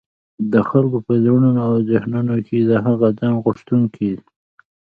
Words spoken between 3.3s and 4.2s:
غوښتونکي